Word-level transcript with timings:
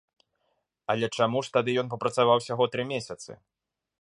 Але 0.93 1.09
чаму 1.17 1.43
ж 1.47 1.53
тады 1.57 1.75
ён 1.83 1.93
папрацаваў 1.93 2.37
ўсяго 2.43 2.63
тры 2.73 2.83
месяцы? 2.95 3.31